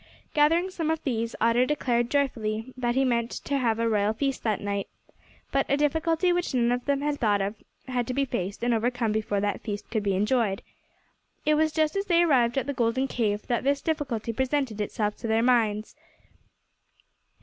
[0.33, 4.41] Gathering some of these, Otto declared joyfully that he meant to have a royal feast
[4.41, 4.87] that night,
[5.51, 7.53] but a difficulty which none of them had thought of
[7.87, 10.63] had to be faced and overcome before that feast could be enjoyed.
[11.45, 15.17] It was just as they arrived at the golden cave that this difficulty presented itself
[15.17, 15.95] to their minds.